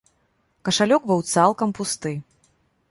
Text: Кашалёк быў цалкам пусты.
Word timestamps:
Кашалёк 0.69 1.01
быў 1.11 1.19
цалкам 1.35 1.69
пусты. 1.81 2.17